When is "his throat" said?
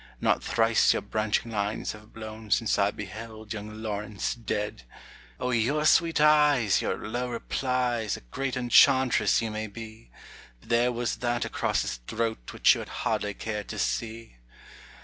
11.83-12.51